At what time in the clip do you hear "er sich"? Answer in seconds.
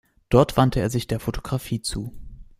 0.79-1.05